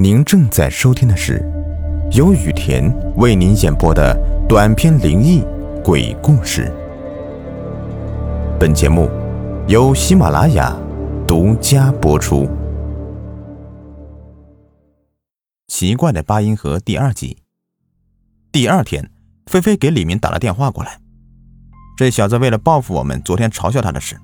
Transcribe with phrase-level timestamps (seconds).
[0.00, 1.44] 您正在收听的是
[2.12, 4.16] 由雨田为您演播的
[4.48, 5.42] 短篇灵异
[5.82, 6.72] 鬼故事。
[8.60, 9.10] 本节目
[9.66, 10.72] 由喜马拉雅
[11.26, 12.48] 独家播出。
[15.66, 17.38] 奇怪的八音盒第二集。
[18.52, 19.10] 第二天，
[19.46, 21.00] 菲菲给李明打了电话过来。
[21.96, 24.16] 这小子为了报复我们昨天嘲笑他的事，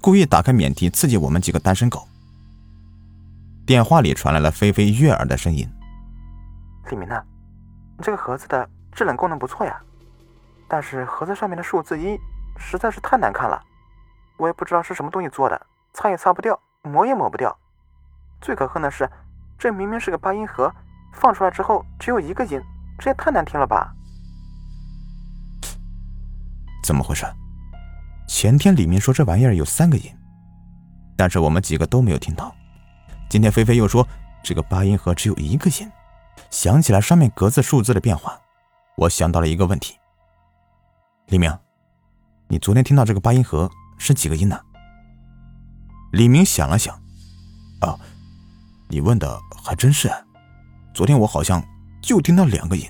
[0.00, 2.08] 故意打开免提刺激我们几个单身狗。
[3.64, 5.68] 电话里传来了菲菲悦耳的声音
[6.90, 7.22] ：“李明呢？
[7.96, 9.80] 你这个盒子的制冷功能不错呀，
[10.68, 12.18] 但是盒子上面的数字一
[12.58, 13.62] 实在是太难看了，
[14.36, 17.56] 我也不知道是什么东西做的，擦也擦不掉，抹也抹不掉。
[18.40, 19.08] 最可恨的是，
[19.56, 20.74] 这明明是个八音盒，
[21.12, 22.60] 放出来之后只有一个音，
[22.98, 23.94] 这也太难听了吧？
[26.82, 27.24] 怎么回事？
[28.26, 30.10] 前天李明说这玩意儿有三个音，
[31.16, 32.52] 但是我们几个都没有听到。”
[33.32, 34.06] 今天菲菲又说
[34.42, 35.90] 这个八音盒只有一个音，
[36.50, 38.38] 想起来上面格子数字的变化，
[38.94, 39.96] 我想到了一个问题。
[41.28, 41.50] 李明，
[42.46, 44.60] 你昨天听到这个八音盒是几个音呢？
[46.12, 46.94] 李明想了想，
[47.80, 47.98] 啊，
[48.90, 50.12] 你问的还真是。
[50.92, 51.64] 昨天我好像
[52.02, 52.86] 就听到两个音，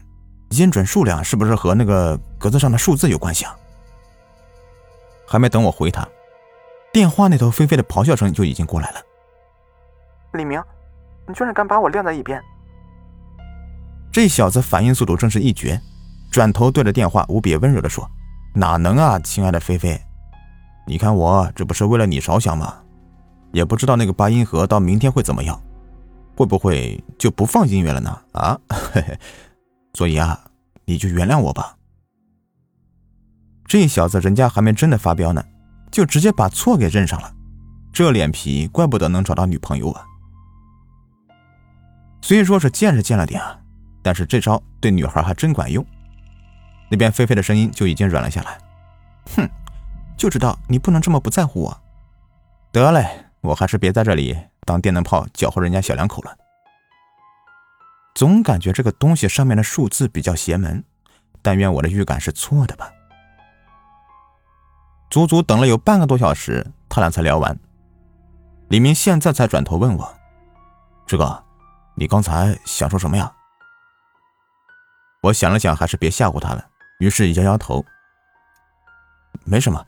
[0.50, 3.56] 音准数量是不是和那个格子上的数字有关系啊？
[5.24, 6.04] 还没等我回他，
[6.92, 9.00] 电话那头菲菲的咆哮声就已经过来了。
[10.32, 10.62] 李明，
[11.28, 12.40] 你居然敢把我晾在一边！
[14.10, 15.80] 这小子反应速度真是一绝，
[16.30, 18.08] 转头对着电话无比温柔的说
[18.54, 20.00] ：“哪能啊，亲爱的菲菲，
[20.86, 22.76] 你看我这不是为了你着想吗？
[23.52, 25.60] 也不知道那个八音盒到明天会怎么样，
[26.36, 28.18] 会不会就不放音乐了呢？
[28.32, 29.18] 啊，嘿 嘿，
[29.94, 30.38] 所以啊，
[30.86, 31.76] 你就原谅我吧。”
[33.66, 35.42] 这小子人家还没真的发飙呢，
[35.90, 37.30] 就直接把错给认上了，
[37.92, 40.04] 这脸皮怪不得能找到女朋友啊！
[42.22, 43.58] 虽说是见是见了点啊，
[44.00, 45.84] 但是这招对女孩还真管用。
[46.88, 48.58] 那边菲菲的声音就已经软了下来。
[49.36, 49.48] 哼，
[50.16, 51.82] 就知道你不能这么不在乎我。
[52.70, 56.34] 得嘞，我还是别在这里当电灯泡搅和人家小两口了。
[58.14, 60.82] 总感觉这个东西上面的数字比较邪门，
[61.42, 62.88] 但愿我的预感是错的吧。
[65.10, 67.58] 足足等了有半个多小时，他俩才聊完。
[68.68, 70.14] 李明现在才转头问我
[71.04, 71.44] ：“这个。”
[71.94, 73.32] 你刚才想说什么呀？
[75.22, 76.66] 我想了想，还是别吓唬他了，
[76.98, 77.84] 于是摇摇头。
[79.44, 79.86] 没什么，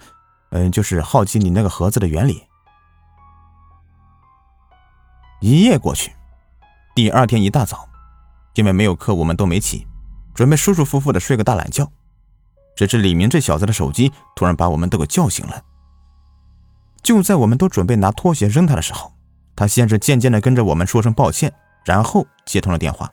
[0.50, 2.46] 嗯，就是好奇你那个盒子的原理。
[5.40, 6.14] 一夜过去，
[6.94, 7.88] 第二天一大早，
[8.54, 9.86] 因为没有课，我们都没起，
[10.34, 11.90] 准备舒舒服服的睡个大懒觉。
[12.76, 15.64] 只是李明这小子的手机突然把我们都给叫醒了。
[17.02, 19.12] 就在我们都准备拿拖鞋扔他的时候，
[19.54, 21.52] 他先是渐渐的跟着我们说声抱歉。
[21.84, 23.10] 然后接通了电话。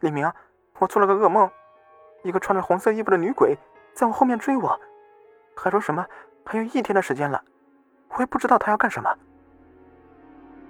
[0.00, 0.30] 李明，
[0.78, 1.50] 我做了个噩梦，
[2.24, 3.56] 一个穿着红色衣服的女鬼
[3.94, 4.78] 在我后面追我，
[5.56, 6.06] 还说什么
[6.44, 7.42] 还有一天的时间了，
[8.08, 9.14] 我也不知道她要干什么。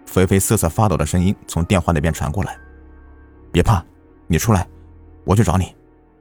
[0.07, 2.59] 菲菲瑟瑟发抖的声音从电话那边传过来
[3.53, 3.85] ：“别怕，
[4.27, 4.69] 你出来，
[5.25, 5.77] 我去找你，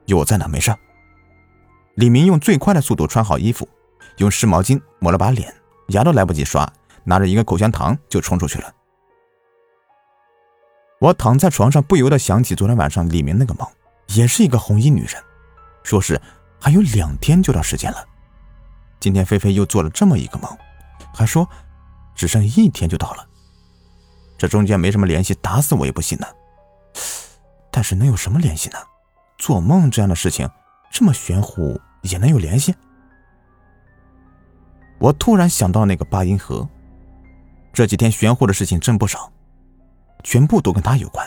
[0.06, 0.72] 有我在呢，没事。”
[1.96, 3.68] 李明用最快的速度穿好衣服，
[4.18, 5.52] 用湿毛巾抹了把脸，
[5.88, 6.70] 牙都来不及刷，
[7.02, 8.72] 拿着一个口香糖就冲出去了。
[11.00, 13.66] 我躺在床上，不由得想起昨天晚上李明那个梦，
[14.08, 15.14] 也是一个红衣女人，
[15.82, 16.20] 说是
[16.60, 18.06] 还有两天就到时间了。
[19.00, 20.54] 今天菲菲又做了这么一个梦，
[21.14, 21.48] 还说
[22.14, 23.26] 只剩一天就到了。
[24.36, 26.26] 这中间没什么联系，打死我也不信呢。
[27.70, 28.76] 但是能有什么联系呢？
[29.38, 30.46] 做梦这样的事情
[30.92, 32.74] 这么玄乎也能有联系？
[34.98, 36.68] 我突然想到那个八音盒，
[37.72, 39.32] 这几天玄乎的事情真不少。
[40.22, 41.26] 全部都跟他有关，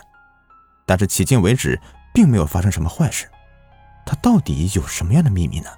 [0.85, 1.79] 但是迄今为止
[2.13, 3.29] 并没有发生什么坏事。
[4.05, 5.69] 他到底有什么样的秘密呢？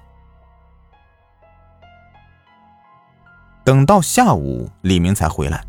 [3.64, 5.64] 等到下午，李明才回来。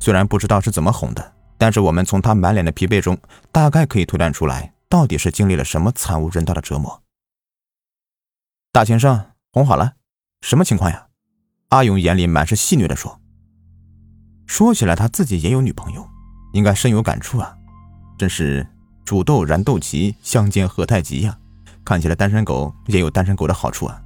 [0.00, 3.18] 虽然不知道是怎么哄的，但是我们从他满脸的疲惫中，
[3.50, 7.02] 大概可以推断出来，到底是经历了什么惨无人道的折磨。
[8.72, 9.94] 大先生，哄好了，
[10.42, 11.08] 什么情况呀？
[11.68, 13.20] 阿勇眼里满是戏谑的说
[14.46, 16.08] ：“说起来，他自己也有女朋友。”
[16.54, 17.54] 应该深有感触啊！
[18.16, 18.66] 真是
[19.04, 21.36] 煮豆燃豆萁，相煎何太急呀！
[21.84, 24.00] 看起来单身狗也有单身狗的好处啊！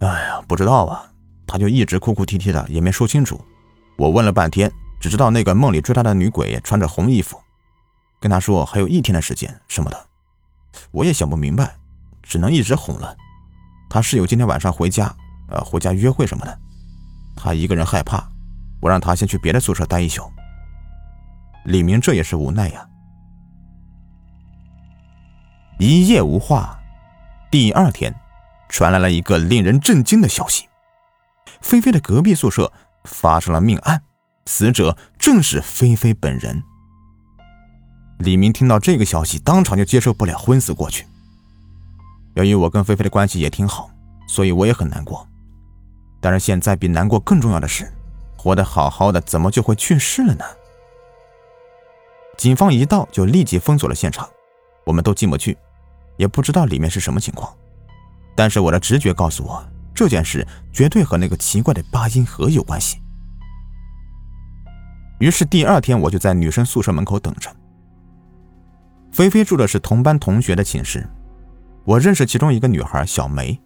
[0.00, 1.10] 哎呀，不知道啊，
[1.46, 3.42] 他就一直哭哭啼啼的，也没说清楚。
[3.96, 7.40] 我问了半天，只知道那个梦里追他的女鬼穿着红衣服，
[8.20, 10.06] 跟他说还有一天的时间什么的。
[10.90, 11.74] 我也想不明白，
[12.22, 13.16] 只能一直哄了。
[13.88, 15.16] 他室友今天晚上回家，
[15.48, 16.58] 呃，回家约会什么的，
[17.34, 18.30] 他一个人害怕。
[18.86, 20.32] 我让他先去别的宿舍待一宿，
[21.64, 22.88] 李明这也是无奈呀。
[25.80, 26.78] 一夜无话，
[27.50, 28.14] 第二天，
[28.68, 30.68] 传来了一个令人震惊的消息：
[31.60, 32.72] 菲菲的隔壁宿舍
[33.02, 34.00] 发生了命案，
[34.46, 36.62] 死者正是菲菲本人。
[38.20, 41.04] 李明听到这个消息，当场就接受不了，昏死过去。
[42.34, 43.90] 由于我跟菲菲的关系也挺好，
[44.28, 45.26] 所以我也很难过。
[46.20, 47.92] 但是现在比难过更重要的是，
[48.46, 50.44] 活得好好的怎么就会去世了呢？
[52.36, 54.28] 警方一到就立即封锁了现场，
[54.84, 55.58] 我们都进不去。
[56.16, 57.52] 也不知道里面是什么情况，
[58.36, 62.98] 但是我的直觉告诉我，这件事绝对和那个奇怪的八音盒有关系。
[65.18, 67.50] 于是第二天，我就在女生宿舍门口等着。
[69.10, 71.04] 菲菲住的是同班同学的寝室，
[71.84, 73.60] 我认识其中一个女孩小梅。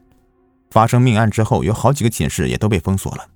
[0.71, 3.27] 发生命案之后，有好几个寝室也都被封锁了，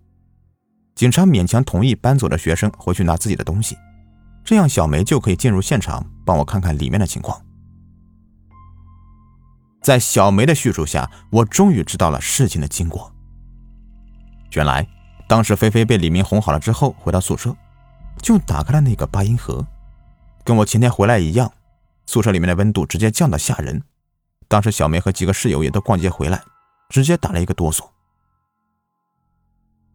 [0.94, 3.76] 警察勉强同意搬走的学生回去拿自己的东西，
[4.44, 7.41] 这样小梅就可以进入现场帮我看看里面的情况。
[9.82, 13.12] 在小梅的叙述下，我终于知道了事情的经过。
[14.52, 14.87] 原来，
[15.29, 17.55] 当时菲菲被李明哄好了之后，回到宿舍，
[18.23, 19.67] 就打开了那个八音盒，
[20.44, 21.52] 跟我前天回来一样，
[22.06, 23.82] 宿舍里面的温度直接降到吓人。
[24.46, 26.41] 当时小梅和几个室友也都逛街回来，
[26.88, 27.85] 直接打了一个哆嗦。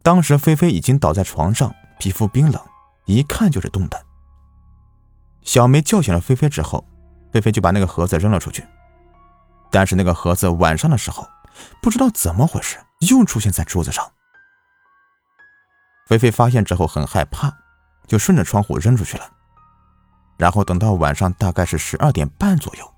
[0.02, 2.60] 当时菲菲已经倒在床上，皮肤冰冷，
[3.04, 4.06] 一看就是冻的。
[5.42, 6.86] 小梅叫醒了菲菲之后，
[7.32, 8.66] 菲菲就把那个盒子扔了出去。
[9.70, 11.28] 但是那个盒子晚上的时候，
[11.82, 14.10] 不知道怎么回事又出现在桌子上。
[16.06, 17.52] 菲菲发现之后很害怕，
[18.06, 19.30] 就顺着窗户扔出去了。
[20.38, 22.94] 然后等到晚上大概是十二点半左右，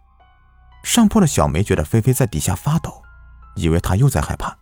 [0.85, 3.03] 上铺的小梅觉得菲菲在底下发抖，
[3.57, 4.57] 以为她又在害怕。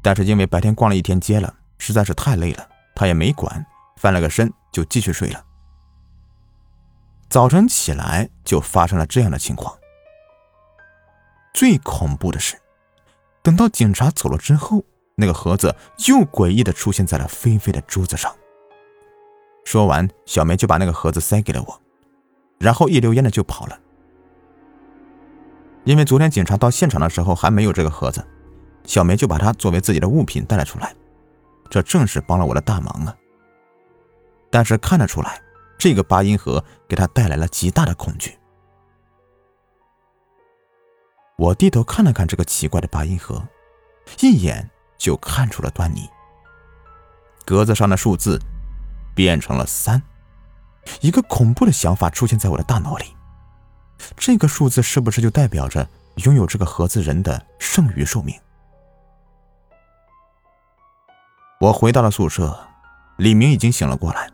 [0.00, 3.64] 但是因为白天逛了一天街了，实在是太累了，她也没管，
[3.96, 5.44] 翻了个身就继续睡了。
[7.28, 9.76] 早晨起来就发生了这样的情况。
[11.52, 12.56] 最恐怖的是，
[13.42, 14.84] 等到警察走了之后，
[15.16, 15.74] 那个盒子
[16.06, 18.34] 又诡异的出现在了菲菲的桌子上。
[19.64, 21.80] 说完，小梅就把那个盒子塞给了我，
[22.58, 23.78] 然后一溜烟的就跑了。
[25.84, 28.26] 因为昨天警察到现场的时候还没有这个盒子，
[28.88, 30.96] 小梅就把它作为自己的物品带了出来，
[31.68, 33.14] 这正是帮了我的大忙啊。
[34.50, 35.38] 但是看得出来，
[35.76, 38.38] 这个八音盒给他带来了极大的恐惧。
[41.36, 43.46] 我低头看了看这个奇怪的八音盒，
[44.20, 46.08] 一眼就看出了端倪。
[47.44, 48.40] 格子上的数字
[49.14, 50.02] 变成了三，
[51.02, 53.04] 一个恐怖的想法出现在我的大脑里：
[54.16, 55.86] 这个数字是不是就代表着
[56.24, 58.34] 拥有这个盒子人的剩余寿命？
[61.60, 62.56] 我回到了宿舍，
[63.16, 64.30] 李明已经醒了过来。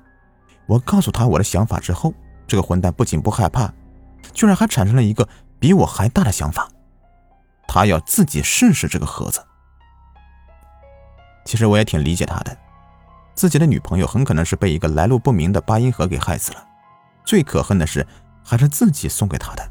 [0.66, 2.12] 我告诉他我的想法之后，
[2.46, 3.72] 这个混蛋不仅不害怕，
[4.34, 5.26] 居然还产生了一个
[5.58, 6.68] 比我还大的想法。
[7.66, 9.42] 他要自己试试这个盒子。
[11.46, 12.54] 其实我也挺理解他的，
[13.34, 16.62] 自己的女朋友很可能是被一个来路不明的八音盒给害死了，
[17.24, 18.06] 最可恨的是
[18.44, 19.66] 还是自己送给他的。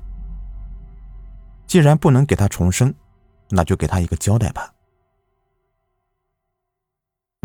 [1.68, 2.92] 既然不能给他重生，
[3.50, 4.73] 那就给他一个交代吧。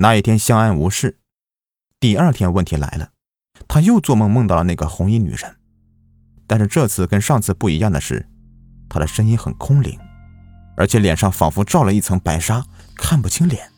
[0.00, 1.18] 那一天相安无事，
[1.98, 3.10] 第二天问题来了，
[3.66, 5.56] 他又做梦梦到了那个红衣女人，
[6.46, 8.28] 但是这次跟上次不一样的是，
[8.88, 9.98] 她的声音很空灵。
[10.76, 12.64] 而且脸上仿佛罩了一层白纱，
[12.94, 13.68] 看不清脸。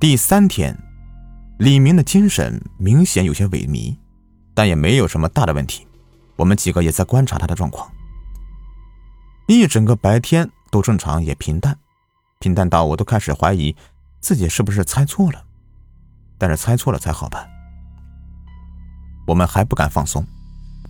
[0.00, 0.74] 第三天，
[1.58, 3.98] 李明的精神明显有些萎靡，
[4.54, 5.86] 但也没有什么大的问题。
[6.36, 7.92] 我们几个也在观察他的状况。
[9.46, 11.78] 一整个白天都正常，也平淡，
[12.44, 13.74] 平淡到我都开始怀疑
[14.20, 15.42] 自己是不是猜错了。
[16.36, 17.48] 但是猜错了才好吧。
[19.26, 20.22] 我们还不敢放松，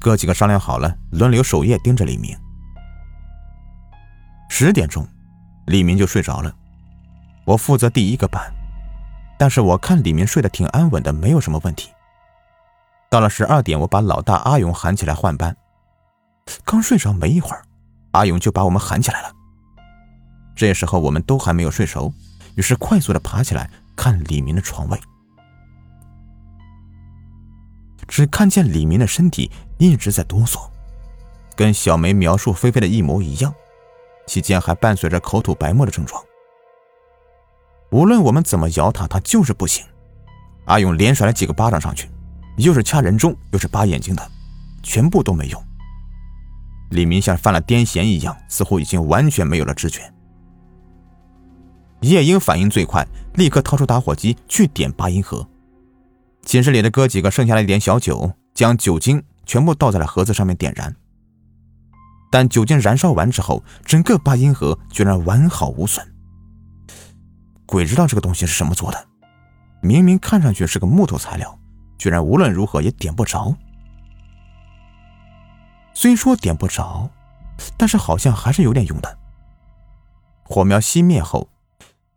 [0.01, 2.37] 哥几个商量好了，轮流守夜盯着李明。
[4.49, 5.07] 十点钟，
[5.67, 6.53] 李明就睡着了。
[7.45, 8.53] 我负责第一个班，
[9.39, 11.93] 但是我看李明睡得挺安稳的，没有什么问题。
[13.09, 15.57] 到了十二点，我把老大阿勇喊起来换班。
[16.65, 17.63] 刚睡着没一会儿，
[18.11, 19.31] 阿勇就把我们喊起来了。
[20.55, 22.13] 这时候我们都还没有睡熟，
[22.55, 24.99] 于是快速的爬起来看李明的床位，
[28.07, 30.69] 只看见李明的身体一直在哆嗦，
[31.57, 33.53] 跟小梅描述菲菲的一模一样。
[34.27, 36.23] 期间还伴随着口吐白沫的症状。
[37.91, 39.85] 无论我们怎么摇他，他就是不醒。
[40.65, 42.09] 阿勇连甩了几个巴掌上去，
[42.57, 44.31] 又是掐人中，又是扒眼睛的，
[44.83, 45.63] 全部都没用。
[46.91, 50.11] 李明像犯了癫痫一样，似乎已经完全没有了知觉。
[52.05, 55.47] 夜莺反应最快，立刻掏出打火机去点八音盒。
[56.43, 60.95] 寝室里的哥几个剩下了一点小酒，将酒精全部倒在了盒子上面点燃。
[62.31, 66.07] 但酒精燃烧完之后，整个八音盒居然完好无损。
[67.65, 69.07] 鬼知道这个东西是什么做的，
[69.81, 71.59] 明明看上去是个木头材料，
[71.97, 73.57] 居然无论如何也点不着。
[75.95, 77.09] 虽说点不着，
[77.79, 79.19] 但是好像还是有点用的。
[80.43, 81.49] 火苗熄灭后，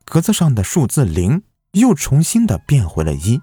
[0.09, 3.41] 格子上的数字零又重新的变回了一，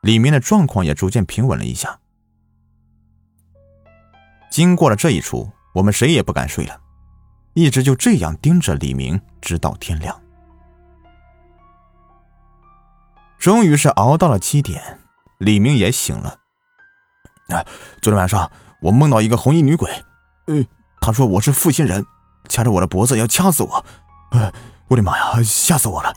[0.00, 1.98] 里面的状况也逐渐平稳了一下。
[4.48, 6.80] 经过了这一出，我们谁也不敢睡了，
[7.54, 10.22] 一直就这样盯着李明，直到天亮。
[13.36, 15.00] 终于是熬到了七点，
[15.38, 16.38] 李明也醒了。
[17.48, 17.66] 啊，
[18.00, 18.50] 昨天晚上
[18.80, 19.90] 我梦到一个红衣女鬼，
[20.46, 20.64] 呃，
[21.00, 22.06] 她说我是负心人，
[22.48, 23.84] 掐着我的脖子要掐死我，
[24.30, 24.52] 呃，
[24.88, 26.14] 我的妈呀，吓死我了！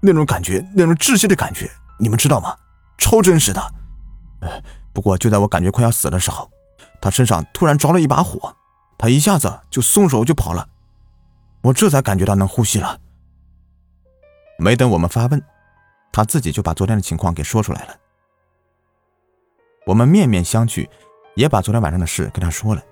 [0.00, 2.56] 那种感觉，那种窒息的感觉，你们知道吗？
[2.98, 3.60] 超真实的。
[4.92, 6.50] 不过就在我感觉快要死的时候。
[7.00, 8.56] 他身上突然着了一把火，
[8.98, 10.68] 他一下子就松手就跑了，
[11.62, 12.98] 我这才感觉到能呼吸了。
[14.58, 15.40] 没等我们发问，
[16.10, 17.94] 他自己就把昨天的情况给说出来了。
[19.86, 20.88] 我们面面相觑，
[21.36, 22.82] 也把昨天晚上的事跟他说了。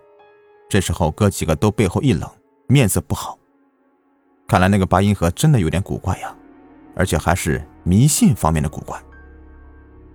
[0.69, 2.31] 这时候哥几个都背后一冷，
[2.69, 3.37] 面色不好。
[4.49, 6.35] 看来那个八音盒真的有点古怪呀，
[6.95, 9.01] 而且还是迷信方面的古怪。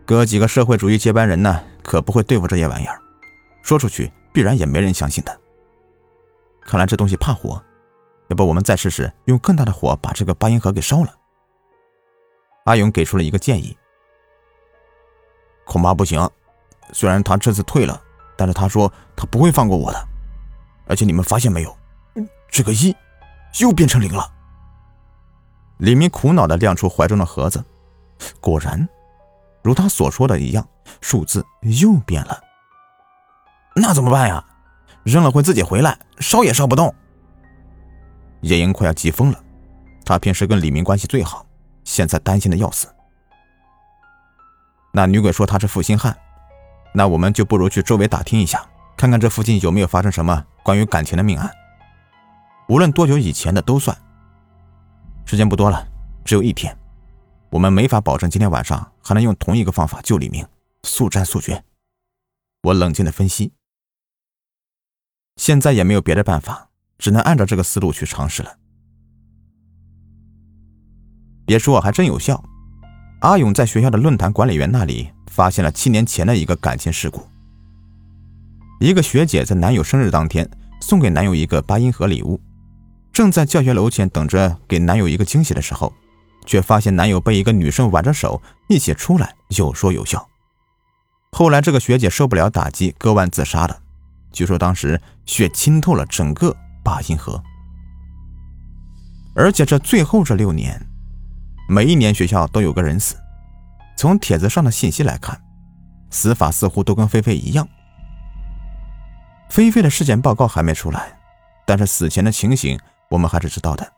[0.06, 3.00] 哥几个社会主义接班人呢，可不会对付这些玩意儿。
[3.62, 5.40] 说出去必然也没人相信的。
[6.62, 7.62] 看来这东西怕火，
[8.30, 11.14] 要不我们再试试用更大的火把这个八音盒给烧了。
[12.66, 13.78] 阿勇给出了一个建议，
[15.66, 16.30] 恐怕不行。
[16.94, 18.02] 虽然他这次退了，
[18.38, 20.08] 但是他说他不会放过我的。
[20.88, 21.78] 而且你们发现没有，
[22.50, 22.96] 这个一
[23.60, 24.32] 又变成零了。
[25.78, 27.64] 李明苦恼的亮出怀中的盒子，
[28.40, 28.88] 果然，
[29.64, 30.68] 如他所说的一样，
[31.02, 32.40] 数字又变了。
[33.76, 34.44] 那怎么办呀？
[35.04, 36.94] 扔了会自己回来，烧也烧不动。
[38.42, 39.44] 叶英快要急疯了，
[40.06, 41.46] 他平时跟李明关系最好，
[41.84, 42.88] 现在担心的要死。
[44.92, 46.16] 那女鬼说他是负心汉，
[46.94, 48.64] 那我们就不如去周围打听一下，
[48.96, 51.50] 看看这附近有没有发生什么关于感情的命案。
[52.72, 53.96] 无论多久以前的都算。
[55.26, 55.86] 时间不多了，
[56.24, 56.74] 只有一天，
[57.50, 60.48] 我们没法保证今天晚上还能用同一个方法救李明，
[60.84, 61.62] 速战速决。
[62.64, 63.52] 我冷静的分析。
[65.36, 68.58] 现在也没有别的办法，只能按照这个思路去尝试了。
[71.46, 72.42] 别说，还真有效。
[73.20, 77.28] 阿勇在学校的论坛管理员那里发现了七年前的一个感情事故。
[78.80, 80.50] 一个学姐在男友生日当天
[80.80, 82.40] 送给男友一个八音盒礼物，
[83.14, 85.94] 正在教学楼前等着给男友一个惊喜的时候，
[86.46, 90.28] 却发现男友被一个女生挽着手一起出来，有说有笑。
[91.32, 93.80] 后来这个学姐受不了打击，割腕自杀了。
[94.32, 97.42] 据说当时血浸透了整个八音盒，
[99.36, 100.88] 而且这最后这六年，
[101.68, 103.16] 每一年学校都有个人死。
[103.98, 105.40] 从帖子上的信息来看，
[106.10, 107.68] 死法似乎都跟菲菲一样。
[109.50, 111.20] 菲菲的尸检报告还没出来，
[111.66, 112.80] 但是死前的情形
[113.12, 113.94] 我们还是知道的。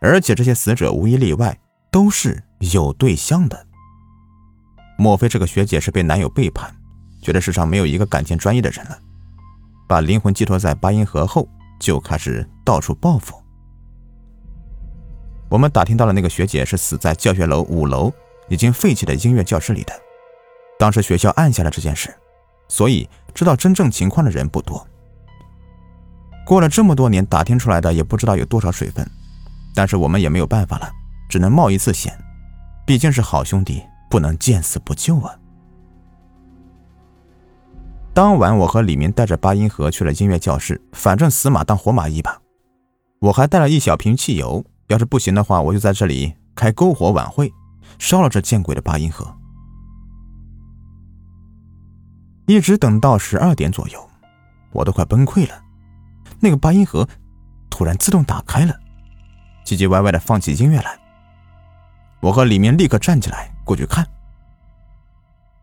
[0.00, 1.56] 而且这些死者无一例外
[1.92, 3.66] 都是有对象的。
[4.98, 6.74] 莫非这个学姐是被男友背叛，
[7.22, 8.98] 觉得世上没有一个感情专一的人了？
[9.86, 13.40] 把灵魂寄托在八音盒后，就开始到处报复。
[15.48, 18.12] 我们打听到了，那个学姐是死在教学楼五楼
[18.48, 19.92] 已经废弃的音乐教室里的。
[20.78, 22.12] 当时学校按下了这件事，
[22.68, 24.86] 所以知道真正情况的人不多。
[26.44, 29.08] 过了这么多年，打听出来的也不知道有多少水分，
[29.74, 30.90] 但是我们也没有办法了，
[31.28, 32.16] 只能冒一次险。
[32.86, 35.34] 毕竟是好兄弟，不能见死不救啊。
[38.12, 42.40] 当晚，我和李明带着八音盒去了音乐教室，反正死马当活马医吧。
[43.20, 47.50] 我还带了一小瓶汽油，要是不行的话，我就在这里开篝火晚会，
[47.98, 49.26] 烧了这见鬼的八音盒。
[52.46, 54.06] 一直等到十二点左右，
[54.72, 55.63] 我都快崩溃了。
[56.44, 57.08] 那个八音盒
[57.70, 58.78] 突然自动打开了，
[59.64, 60.98] 唧唧歪歪的放起音乐来。
[62.20, 64.06] 我和李明立刻站起来过去看。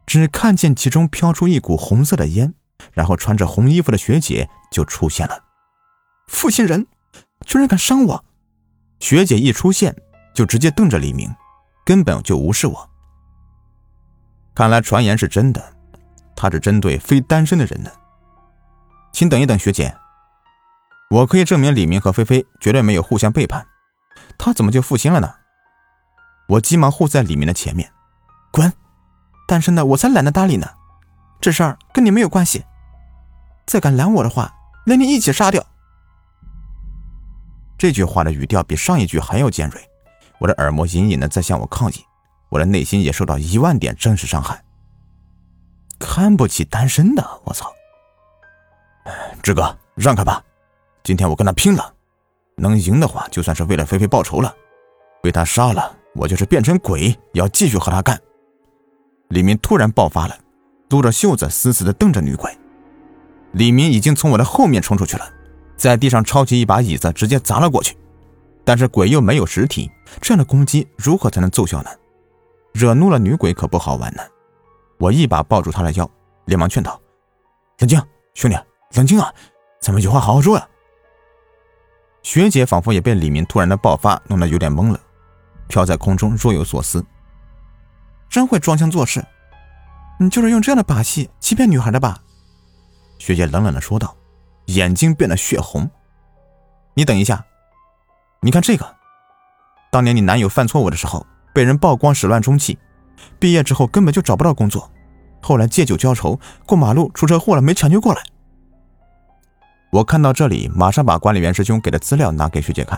[0.07, 2.51] 只看见其中飘出一股红色的烟，
[2.93, 5.43] 然后穿着红衣服的学姐就出现了。
[6.27, 6.87] 负心人，
[7.45, 8.25] 居然敢伤我！
[8.99, 9.95] 学姐一出现
[10.33, 11.29] 就直接瞪着李明，
[11.85, 12.89] 根本就无视我。
[14.55, 15.61] 看来传言是真的，
[16.35, 17.91] 他是针对非单身的人的。
[19.13, 19.95] 请等一等，学姐，
[21.11, 23.67] 我可以证明李明和菲菲绝对没有互相背叛，
[24.37, 25.35] 他怎么就负心了呢？
[26.47, 27.91] 我急忙护在李明的前面，
[28.49, 28.71] 滚！
[29.45, 30.65] 单身的我才懒得搭理呢。
[31.41, 32.63] 这事儿跟你没有关系。
[33.65, 34.53] 再敢拦我的话，
[34.85, 35.61] 连你一起杀掉。
[37.77, 39.81] 这句话的语调比上一句还要尖锐，
[40.39, 42.05] 我的耳膜隐隐的在向我抗议，
[42.47, 44.63] 我的内心也受到一万点真实伤害。
[45.99, 47.69] 看不起单身的，我操！
[49.43, 50.41] 志哥，让开吧，
[51.03, 51.93] 今天我跟他拼了，
[52.55, 54.53] 能赢的话，就算是为了菲菲报仇了。
[55.21, 58.19] 被他杀了，我就是变成鬼也，要继续和他干。
[59.29, 60.37] 李明突然爆发了，
[60.89, 62.55] 撸着袖子，死死的瞪着女鬼。
[63.53, 65.27] 李明已经从我的后面冲出去了，
[65.75, 67.97] 在地上抄起一把椅子，直接砸了过去。
[68.63, 69.89] 但是鬼又没有实体，
[70.21, 71.89] 这样的攻击如何才能奏效呢？
[72.73, 74.21] 惹怒了女鬼可不好玩呢。
[74.99, 76.09] 我一把抱住他的腰，
[76.45, 76.99] 连忙劝道
[77.79, 78.01] ：“冷静，
[78.35, 78.57] 兄弟，
[78.95, 79.33] 冷静啊，
[79.81, 80.67] 咱们有话好好说呀。”
[82.23, 84.99] 学姐仿佛也被李明突然的爆发弄得有点懵了。
[85.67, 87.03] 飘在空中，若有所思。
[88.29, 89.25] 真会装腔作势，
[90.19, 92.19] 你就是用这样的把戏欺骗女孩的吧？
[93.17, 94.15] 学姐冷冷的说道，
[94.65, 95.89] 眼睛变得血红。
[96.93, 97.45] 你等一下，
[98.41, 98.95] 你看这个，
[99.91, 102.77] 当年你男友犯错误的时候，被人曝光始乱终弃，
[103.39, 104.89] 毕业之后根本就找不到工作，
[105.41, 108.21] 后来借酒浇愁，过马路出车祸了，没抢救过来。
[109.91, 112.97] 我看到这里，马上把管理员师兄给的资料拿给学姐看。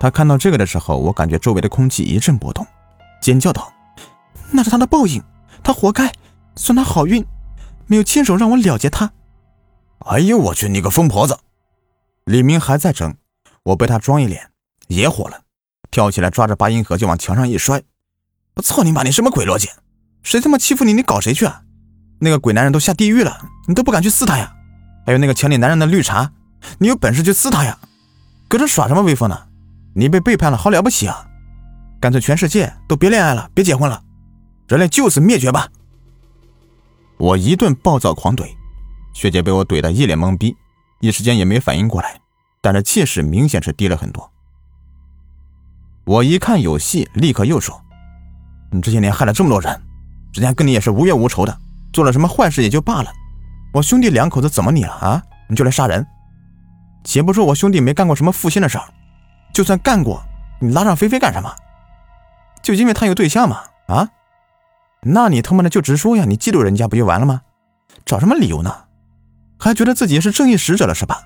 [0.00, 2.66] 他看到这个的时候，我感觉周围的空气一阵波动，
[3.20, 3.70] 尖叫道
[4.50, 5.22] ：“那是他的报应，
[5.62, 6.10] 他活该，
[6.56, 7.24] 算他好运，
[7.86, 9.12] 没有亲手让我了结他。”
[10.06, 11.38] 哎呦我去，你个疯婆子！
[12.24, 13.14] 李明还在争，
[13.64, 14.50] 我被他装一脸，
[14.88, 15.42] 也火了，
[15.90, 17.82] 跳起来抓着八音盒就往墙上一摔。
[18.54, 19.02] 我操你妈！
[19.02, 19.68] 你什么鬼逻辑？
[20.22, 21.62] 谁他妈欺负你，你搞谁去啊？
[22.20, 23.38] 那个鬼男人都下地狱了，
[23.68, 24.56] 你都不敢去撕他呀？
[25.04, 26.32] 还有那个抢你男人的绿茶，
[26.78, 27.78] 你有本事去撕他呀？
[28.48, 29.48] 搁这耍什么威风呢？
[29.94, 31.26] 你被背叛了，好了不起啊！
[32.00, 34.02] 干脆全世界都别恋爱了，别结婚了，
[34.68, 35.68] 人类就此灭绝吧！
[37.18, 38.46] 我一顿暴躁狂怼，
[39.12, 40.56] 学姐被我怼得一脸懵逼，
[41.00, 42.20] 一时间也没反应过来，
[42.60, 44.30] 但是气势明显是低了很多。
[46.04, 47.80] 我一看有戏，立刻又说
[48.72, 49.80] ：“你这些年害了这么多人，
[50.32, 51.56] 之前跟你也是无冤无仇的，
[51.92, 53.12] 做了什么坏事也就罢了，
[53.72, 55.22] 我兄弟两口子怎么你了啊？
[55.48, 56.06] 你就来杀人？
[57.04, 58.84] 且不说我兄弟没干过什么负心的事儿。”
[59.52, 60.22] 就算干过，
[60.60, 61.54] 你拉上菲菲干什么？
[62.62, 63.62] 就因为她有对象吗？
[63.86, 64.08] 啊？
[65.02, 66.24] 那你他妈的就直说呀！
[66.26, 67.42] 你嫉妒人家不就完了吗？
[68.06, 68.84] 找什么理由呢？
[69.58, 71.22] 还觉得自己是正义使者了是吧？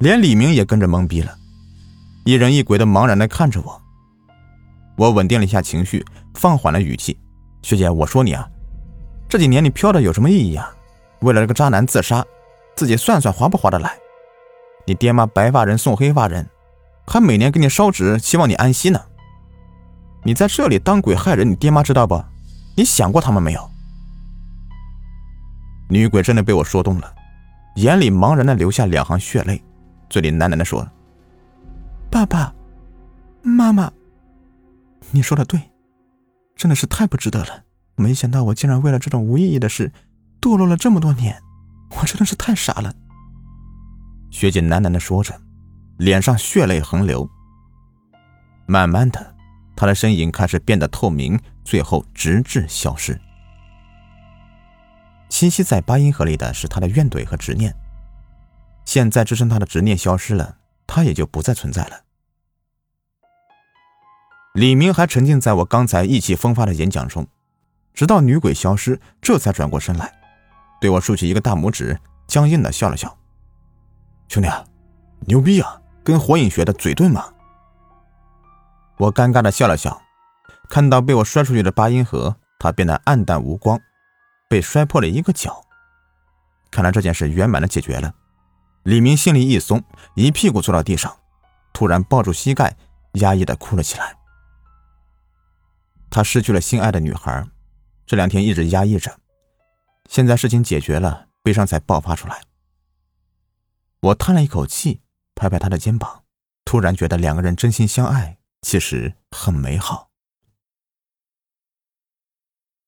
[0.00, 1.34] 连李明也跟着懵逼了，
[2.24, 3.82] 一人一鬼的茫然的看着我。
[4.96, 7.18] 我稳定了一下情绪，放缓了语气
[7.62, 8.48] ：“学姐，我说你啊，
[9.28, 10.72] 这几年你飘的有什么意义啊？
[11.20, 12.24] 为了这个渣男自杀，
[12.76, 13.96] 自己算算划不划得来？
[14.86, 16.48] 你爹妈白发人送黑发人。”
[17.06, 18.98] 还每年给你烧纸，希望你安息呢。
[20.22, 22.24] 你在这里当鬼害人，你爹妈知道不？
[22.74, 23.70] 你想过他们没有？
[25.90, 27.14] 女鬼真的被我说动了，
[27.76, 29.62] 眼里茫然的流下两行血泪，
[30.08, 30.88] 嘴里喃喃的说
[32.10, 32.54] ：“爸爸
[33.42, 33.92] 妈妈，
[35.10, 35.60] 你说的对，
[36.56, 37.64] 真的是太不值得了。
[37.96, 39.92] 没想到我竟然为了这种无意义的事，
[40.44, 41.40] 堕落了这么多年，
[41.98, 42.94] 我真的是太傻了。”
[44.30, 45.40] 学姐喃喃的说着。
[45.98, 47.30] 脸上血泪横流，
[48.66, 49.36] 慢慢的，
[49.76, 53.20] 他的身影开始变得透明，最后直至消失。
[55.30, 57.72] 栖息在八音盒里的是他的怨怼和执念，
[58.84, 62.00] 现在支撑他的执念消失了，他也就不再存在了。
[64.54, 67.28] 李明还沉浸在我刚才意气风发的演讲中，
[67.94, 70.12] 直到女鬼消失，这才转过身来，
[70.84, 73.16] 对我竖起一个大拇指，僵硬的笑了笑
[74.28, 74.50] ：“兄弟，
[75.20, 77.24] 牛逼啊！”跟火影学的嘴遁吗？
[78.98, 80.02] 我尴尬的笑了笑，
[80.68, 83.80] 看到被我摔出去的八音盒，它变得暗淡无光，
[84.46, 85.58] 被摔破了一个角。
[86.70, 88.12] 看来这件事圆满的解决了。
[88.82, 89.82] 李明心里一松，
[90.14, 91.16] 一屁股坐到地上，
[91.72, 92.76] 突然抱住膝盖，
[93.12, 94.14] 压抑的哭了起来。
[96.10, 97.42] 他失去了心爱的女孩，
[98.04, 99.18] 这两天一直压抑着，
[100.08, 102.42] 现在事情解决了，悲伤才爆发出来。
[104.00, 105.00] 我叹了一口气。
[105.36, 106.22] 拍拍他的肩膀，
[106.64, 110.12] 突然觉得两个人真心相爱，其实很美好。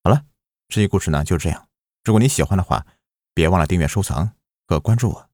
[0.04, 0.24] 好了，
[0.68, 1.68] 这期故事呢就这样。
[2.04, 2.86] 如果你喜欢的话，
[3.34, 4.30] 别忘了订阅、收藏
[4.68, 5.30] 和关注我。